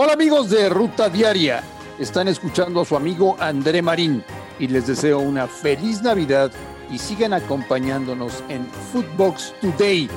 Hola 0.00 0.12
amigos 0.12 0.48
de 0.48 0.68
Ruta 0.68 1.08
Diaria, 1.08 1.60
están 1.98 2.28
escuchando 2.28 2.80
a 2.80 2.84
su 2.84 2.94
amigo 2.94 3.36
André 3.40 3.82
Marín 3.82 4.22
y 4.60 4.68
les 4.68 4.86
deseo 4.86 5.18
una 5.18 5.48
feliz 5.48 6.02
Navidad 6.02 6.52
y 6.88 6.98
sigan 6.98 7.32
acompañándonos 7.32 8.44
en 8.48 8.64
Footbox 8.92 9.54
Today, 9.60 10.08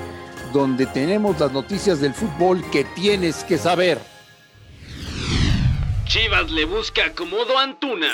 donde 0.54 0.86
tenemos 0.86 1.40
las 1.40 1.52
noticias 1.52 2.00
del 2.00 2.14
fútbol 2.14 2.64
que 2.70 2.84
tienes 2.84 3.44
que 3.44 3.58
saber. 3.58 4.00
Chivas 6.06 6.52
le 6.52 6.66
busca 6.66 7.06
acomodo 7.06 7.58
a 7.58 7.64
Antuna. 7.64 8.14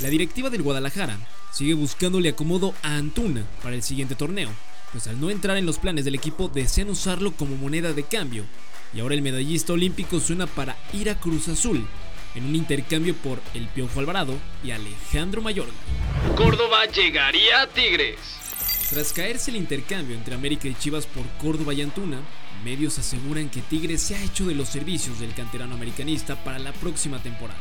La 0.00 0.08
directiva 0.08 0.50
del 0.50 0.64
Guadalajara 0.64 1.20
sigue 1.52 1.74
buscándole 1.74 2.30
acomodo 2.30 2.74
a 2.82 2.96
Antuna 2.96 3.44
para 3.62 3.76
el 3.76 3.84
siguiente 3.84 4.16
torneo, 4.16 4.50
pues 4.90 5.06
al 5.06 5.20
no 5.20 5.30
entrar 5.30 5.56
en 5.56 5.66
los 5.66 5.78
planes 5.78 6.04
del 6.04 6.16
equipo 6.16 6.48
desean 6.48 6.90
usarlo 6.90 7.30
como 7.30 7.54
moneda 7.54 7.92
de 7.92 8.02
cambio 8.02 8.44
y 8.94 9.00
ahora 9.00 9.14
el 9.14 9.22
medallista 9.22 9.72
olímpico 9.72 10.20
suena 10.20 10.46
para 10.46 10.76
ir 10.92 11.10
a 11.10 11.18
Cruz 11.18 11.48
Azul, 11.48 11.86
en 12.34 12.44
un 12.44 12.54
intercambio 12.54 13.14
por 13.14 13.40
El 13.54 13.66
Piojo 13.68 13.98
Alvarado 14.00 14.34
y 14.62 14.70
Alejandro 14.70 15.42
Mayorga. 15.42 15.72
Córdoba 16.36 16.84
llegaría 16.86 17.62
a 17.62 17.66
Tigres. 17.66 18.18
Tras 18.90 19.12
caerse 19.12 19.50
el 19.50 19.56
intercambio 19.56 20.14
entre 20.14 20.34
América 20.34 20.68
y 20.68 20.74
Chivas 20.74 21.06
por 21.06 21.24
Córdoba 21.40 21.74
y 21.74 21.82
Antuna, 21.82 22.20
medios 22.64 22.98
aseguran 22.98 23.48
que 23.48 23.62
Tigres 23.62 24.02
se 24.02 24.14
ha 24.14 24.22
hecho 24.22 24.46
de 24.46 24.54
los 24.54 24.68
servicios 24.68 25.18
del 25.18 25.34
canterano 25.34 25.74
americanista 25.74 26.36
para 26.44 26.58
la 26.58 26.72
próxima 26.72 27.22
temporada. 27.22 27.58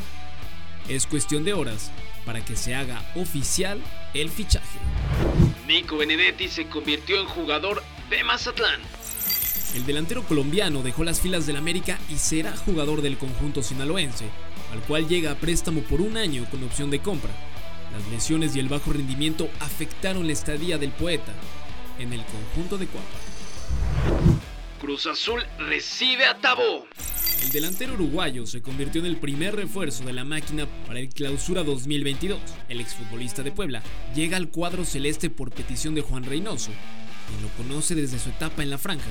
Es 0.87 1.07
cuestión 1.07 1.43
de 1.43 1.53
horas 1.53 1.91
para 2.25 2.45
que 2.45 2.55
se 2.55 2.75
haga 2.75 3.01
oficial 3.15 3.81
el 4.13 4.29
fichaje. 4.29 4.79
Nico 5.67 5.97
Benedetti 5.97 6.47
se 6.47 6.67
convirtió 6.67 7.19
en 7.19 7.25
jugador 7.25 7.81
de 8.09 8.23
Mazatlán. 8.23 8.81
El 9.75 9.85
delantero 9.85 10.23
colombiano 10.23 10.83
dejó 10.83 11.03
las 11.03 11.19
filas 11.19 11.45
del 11.45 11.57
América 11.57 11.99
y 12.09 12.15
será 12.15 12.55
jugador 12.55 13.01
del 13.01 13.17
conjunto 13.17 13.61
sinaloense, 13.61 14.23
al 14.71 14.79
cual 14.79 15.09
llega 15.09 15.31
a 15.31 15.35
préstamo 15.35 15.81
por 15.81 15.99
un 15.99 16.15
año 16.15 16.45
con 16.49 16.63
opción 16.63 16.89
de 16.89 16.99
compra. 16.99 17.31
Las 17.91 18.07
lesiones 18.07 18.55
y 18.55 18.59
el 18.59 18.69
bajo 18.69 18.93
rendimiento 18.93 19.49
afectaron 19.59 20.27
la 20.27 20.33
estadía 20.33 20.77
del 20.77 20.91
poeta 20.91 21.33
en 21.99 22.13
el 22.13 22.23
conjunto 22.23 22.77
de 22.77 22.87
Cuapa. 22.87 24.39
Cruz 24.79 25.07
Azul 25.07 25.43
recibe 25.59 26.25
a 26.25 26.39
Tabó. 26.39 26.85
El 27.43 27.51
delantero 27.51 27.95
uruguayo 27.95 28.45
se 28.45 28.61
convirtió 28.61 29.01
en 29.01 29.07
el 29.07 29.17
primer 29.17 29.57
refuerzo 29.57 30.05
de 30.05 30.13
la 30.13 30.23
máquina 30.23 30.67
para 30.87 31.01
el 31.01 31.09
Clausura 31.09 31.63
2022. 31.63 32.39
El 32.69 32.79
exfutbolista 32.79 33.43
de 33.43 33.51
Puebla 33.51 33.83
llega 34.15 34.37
al 34.37 34.47
cuadro 34.47 34.85
celeste 34.85 35.29
por 35.29 35.51
petición 35.51 35.95
de 35.95 36.01
Juan 36.01 36.23
Reynoso, 36.23 36.71
quien 37.27 37.41
lo 37.41 37.49
conoce 37.57 37.93
desde 37.93 38.19
su 38.19 38.29
etapa 38.29 38.63
en 38.63 38.69
la 38.69 38.77
franja 38.77 39.09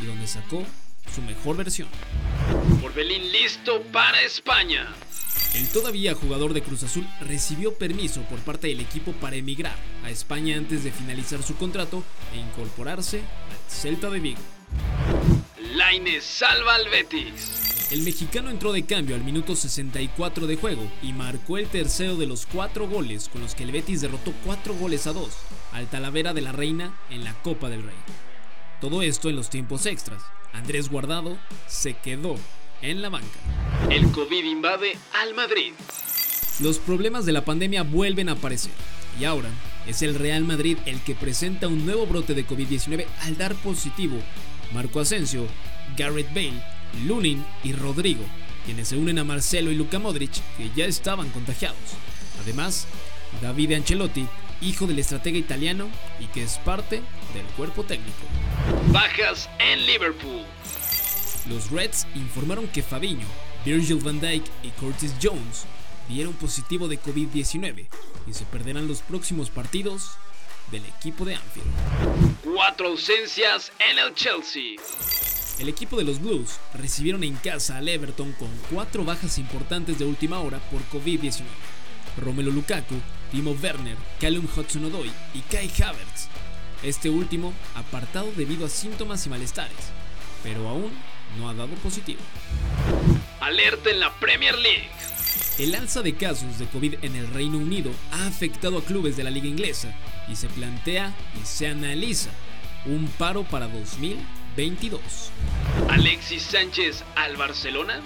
y 0.00 0.06
donde 0.06 0.26
sacó 0.26 0.64
su 1.14 1.22
mejor 1.22 1.56
versión. 1.56 1.88
Orbelín 2.82 3.30
listo 3.32 3.82
para 3.92 4.20
España. 4.22 4.92
El 5.54 5.68
todavía 5.68 6.14
jugador 6.14 6.54
de 6.54 6.62
Cruz 6.62 6.82
Azul 6.82 7.06
recibió 7.20 7.74
permiso 7.74 8.22
por 8.22 8.38
parte 8.38 8.68
del 8.68 8.80
equipo 8.80 9.12
para 9.12 9.36
emigrar 9.36 9.76
a 10.02 10.10
España 10.10 10.56
antes 10.56 10.82
de 10.82 10.92
finalizar 10.92 11.42
su 11.42 11.56
contrato 11.56 12.02
e 12.34 12.38
incorporarse 12.38 13.18
al 13.18 13.70
Celta 13.70 14.08
de 14.08 14.20
Vigo. 14.20 14.40
Laine 15.74 16.20
salva 16.20 16.74
al 16.74 16.88
Betis. 16.88 17.88
El 17.90 18.02
mexicano 18.02 18.48
entró 18.48 18.72
de 18.72 18.84
cambio 18.84 19.14
al 19.14 19.24
minuto 19.24 19.54
64 19.54 20.46
de 20.46 20.56
juego 20.56 20.90
y 21.02 21.12
marcó 21.12 21.58
el 21.58 21.68
tercero 21.68 22.16
de 22.16 22.26
los 22.26 22.46
cuatro 22.46 22.88
goles 22.88 23.28
con 23.28 23.42
los 23.42 23.54
que 23.54 23.64
el 23.64 23.72
Betis 23.72 24.00
derrotó 24.00 24.32
cuatro 24.46 24.74
goles 24.74 25.06
a 25.06 25.12
dos 25.12 25.36
al 25.72 25.88
Talavera 25.88 26.32
de 26.32 26.40
la 26.40 26.52
Reina 26.52 26.98
en 27.10 27.24
la 27.24 27.34
Copa 27.42 27.68
del 27.68 27.82
Rey. 27.82 27.96
Todo 28.82 29.02
esto 29.02 29.30
en 29.30 29.36
los 29.36 29.48
tiempos 29.48 29.86
extras. 29.86 30.24
Andrés 30.52 30.90
Guardado 30.90 31.38
se 31.68 31.94
quedó 31.94 32.34
en 32.82 33.00
la 33.00 33.10
banca. 33.10 33.38
El 33.88 34.10
COVID 34.10 34.44
invade 34.44 34.98
al 35.22 35.34
Madrid. 35.34 35.72
Los 36.58 36.80
problemas 36.80 37.24
de 37.24 37.30
la 37.30 37.44
pandemia 37.44 37.84
vuelven 37.84 38.28
a 38.28 38.32
aparecer 38.32 38.72
y 39.20 39.24
ahora 39.24 39.50
es 39.86 40.02
el 40.02 40.16
Real 40.16 40.42
Madrid 40.42 40.78
el 40.84 41.00
que 41.00 41.14
presenta 41.14 41.68
un 41.68 41.86
nuevo 41.86 42.06
brote 42.06 42.34
de 42.34 42.44
COVID-19 42.44 43.06
al 43.20 43.38
dar 43.38 43.54
positivo 43.54 44.16
Marco 44.74 44.98
Asensio, 44.98 45.46
Garrett 45.96 46.34
Bale, 46.34 46.60
Lunin 47.06 47.44
y 47.62 47.74
Rodrigo, 47.74 48.24
quienes 48.64 48.88
se 48.88 48.96
unen 48.96 49.20
a 49.20 49.24
Marcelo 49.24 49.70
y 49.70 49.76
Luka 49.76 50.00
Modric 50.00 50.32
que 50.56 50.72
ya 50.74 50.86
estaban 50.86 51.30
contagiados. 51.30 51.78
Además, 52.42 52.88
Davide 53.40 53.76
Ancelotti 53.76 54.26
hijo 54.62 54.86
del 54.86 54.98
estratega 54.98 55.38
italiano 55.38 55.88
y 56.20 56.26
que 56.26 56.42
es 56.42 56.58
parte 56.58 57.02
del 57.34 57.46
cuerpo 57.56 57.84
técnico. 57.84 58.22
Bajas 58.88 59.48
en 59.58 59.84
Liverpool. 59.86 60.44
Los 61.48 61.70
Reds 61.70 62.06
informaron 62.14 62.68
que 62.68 62.82
Fabiño, 62.82 63.26
Virgil 63.64 63.96
van 63.96 64.20
Dijk 64.20 64.44
y 64.62 64.68
Curtis 64.70 65.14
Jones 65.20 65.64
dieron 66.08 66.32
positivo 66.34 66.88
de 66.88 67.00
COVID-19 67.00 67.86
y 68.26 68.32
se 68.32 68.44
perderán 68.44 68.86
los 68.86 69.00
próximos 69.00 69.50
partidos 69.50 70.12
del 70.70 70.84
equipo 70.86 71.24
de 71.24 71.34
Anfield. 71.34 71.66
Cuatro 72.44 72.88
ausencias 72.88 73.72
en 73.90 73.98
el 73.98 74.14
Chelsea. 74.14 74.76
El 75.58 75.68
equipo 75.68 75.96
de 75.96 76.04
los 76.04 76.20
Blues 76.20 76.58
recibieron 76.74 77.24
en 77.24 77.34
casa 77.36 77.76
al 77.76 77.88
Everton 77.88 78.32
con 78.32 78.48
cuatro 78.70 79.04
bajas 79.04 79.38
importantes 79.38 79.98
de 79.98 80.04
última 80.04 80.40
hora 80.40 80.58
por 80.70 80.80
COVID-19. 80.88 81.42
Romelo 82.16 82.50
Lukaku 82.50 82.94
Timo 83.32 83.56
Werner, 83.62 83.96
Callum 84.20 84.46
Hudson-Odoi 84.46 85.10
y 85.34 85.40
Kai 85.50 85.70
Havertz. 85.82 86.28
Este 86.82 87.08
último 87.08 87.54
apartado 87.74 88.30
debido 88.36 88.66
a 88.66 88.68
síntomas 88.68 89.24
y 89.26 89.30
malestares, 89.30 89.90
pero 90.42 90.68
aún 90.68 90.92
no 91.38 91.48
ha 91.48 91.54
dado 91.54 91.74
positivo. 91.76 92.20
Alerta 93.40 93.90
en 93.90 94.00
la 94.00 94.12
Premier 94.20 94.58
League. 94.58 94.90
El 95.58 95.74
alza 95.74 96.02
de 96.02 96.14
casos 96.14 96.58
de 96.58 96.66
COVID 96.66 96.96
en 97.02 97.16
el 97.16 97.28
Reino 97.28 97.56
Unido 97.56 97.90
ha 98.10 98.26
afectado 98.26 98.78
a 98.78 98.84
clubes 98.84 99.16
de 99.16 99.24
la 99.24 99.30
liga 99.30 99.46
inglesa 99.46 99.94
y 100.28 100.36
se 100.36 100.48
plantea 100.48 101.14
y 101.40 101.46
se 101.46 101.68
analiza 101.68 102.30
un 102.84 103.06
paro 103.18 103.44
para 103.44 103.68
2022. 103.68 105.00
Alexis 105.88 106.42
Sánchez 106.42 107.04
al 107.14 107.36
Barcelona. 107.36 108.02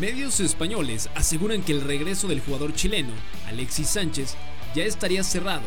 Medios 0.00 0.40
españoles 0.40 1.08
aseguran 1.14 1.62
que 1.62 1.72
el 1.72 1.80
regreso 1.80 2.28
del 2.28 2.40
jugador 2.40 2.74
chileno, 2.74 3.12
Alexis 3.48 3.88
Sánchez, 3.88 4.34
ya 4.74 4.84
estaría 4.84 5.22
cerrado 5.22 5.62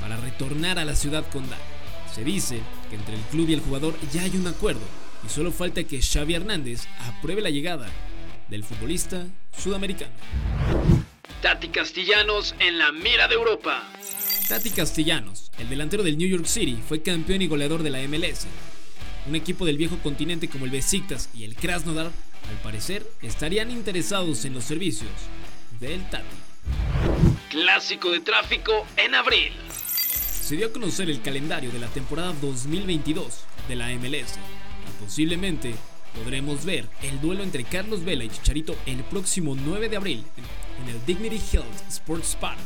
para 0.00 0.16
retornar 0.16 0.78
a 0.80 0.84
la 0.84 0.96
ciudad 0.96 1.24
condal. 1.30 1.60
Se 2.12 2.24
dice 2.24 2.60
que 2.90 2.96
entre 2.96 3.14
el 3.14 3.20
club 3.22 3.48
y 3.48 3.54
el 3.54 3.60
jugador 3.60 3.94
ya 4.12 4.22
hay 4.22 4.36
un 4.36 4.48
acuerdo 4.48 4.80
y 5.24 5.28
solo 5.28 5.52
falta 5.52 5.84
que 5.84 6.02
Xavi 6.02 6.34
Hernández 6.34 6.86
apruebe 6.98 7.40
la 7.40 7.50
llegada 7.50 7.88
del 8.48 8.64
futbolista 8.64 9.26
sudamericano. 9.56 10.12
Tati 11.40 11.68
Castellanos 11.68 12.56
en 12.58 12.78
la 12.78 12.90
mira 12.90 13.28
de 13.28 13.34
Europa. 13.34 13.88
Tati 14.48 14.70
Castellanos, 14.70 15.52
el 15.58 15.68
delantero 15.68 16.02
del 16.02 16.18
New 16.18 16.28
York 16.28 16.46
City, 16.46 16.78
fue 16.88 17.02
campeón 17.02 17.42
y 17.42 17.46
goleador 17.46 17.84
de 17.84 17.90
la 17.90 18.00
MLS. 18.08 18.46
Un 19.28 19.36
equipo 19.36 19.66
del 19.66 19.76
viejo 19.76 19.98
continente 19.98 20.48
como 20.48 20.64
el 20.64 20.70
Besiktas 20.70 21.28
y 21.34 21.44
el 21.44 21.54
Krasnodar 21.54 22.10
al 22.48 22.56
parecer, 22.62 23.06
estarían 23.22 23.70
interesados 23.70 24.44
en 24.44 24.54
los 24.54 24.64
servicios 24.64 25.10
del 25.80 26.02
Tati. 26.08 26.24
Clásico 27.50 28.10
de 28.10 28.20
tráfico 28.20 28.86
en 28.96 29.14
abril. 29.14 29.52
Se 30.42 30.56
dio 30.56 30.66
a 30.66 30.72
conocer 30.72 31.10
el 31.10 31.20
calendario 31.20 31.70
de 31.70 31.78
la 31.78 31.88
temporada 31.88 32.32
2022 32.40 33.44
de 33.68 33.76
la 33.76 33.88
MLS 33.88 34.38
y 34.38 35.04
posiblemente 35.04 35.74
podremos 36.14 36.64
ver 36.64 36.88
el 37.02 37.20
duelo 37.20 37.42
entre 37.42 37.64
Carlos 37.64 38.04
Vela 38.04 38.24
y 38.24 38.30
Chicharito 38.30 38.76
el 38.86 39.04
próximo 39.04 39.54
9 39.54 39.88
de 39.88 39.96
abril 39.96 40.24
en 40.82 40.88
el 40.88 41.04
Dignity 41.04 41.40
Health 41.52 41.88
Sports 41.88 42.36
Park, 42.40 42.58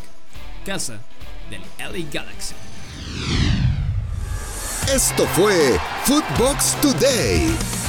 casa 0.65 1.01
del 1.51 1.61
LA 1.79 2.09
Galaxy. 2.13 2.55
Esto 4.89 5.27
fue 5.29 5.79
Footbox 6.05 6.81
Today. 6.81 7.82